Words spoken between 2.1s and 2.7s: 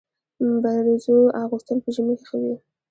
کي ښه وي.